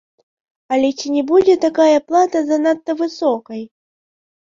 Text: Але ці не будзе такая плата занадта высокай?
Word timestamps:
Але 0.77 0.89
ці 0.99 1.11
не 1.17 1.23
будзе 1.33 1.55
такая 1.67 1.97
плата 2.09 2.37
занадта 2.51 2.91
высокай? 3.07 3.61